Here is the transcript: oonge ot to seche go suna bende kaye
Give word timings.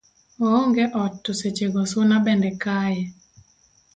oonge 0.45 0.85
ot 1.03 1.13
to 1.23 1.31
seche 1.39 1.65
go 1.73 1.83
suna 1.91 2.17
bende 2.25 2.49
kaye 2.63 3.01